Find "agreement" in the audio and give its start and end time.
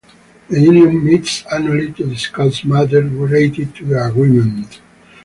4.07-4.79